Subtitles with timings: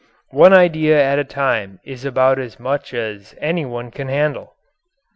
[0.31, 4.55] One idea at a time is about as much as any one can handle.